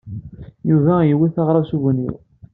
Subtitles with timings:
[0.69, 2.15] Yuba iwet aɣrab s ubunyiw.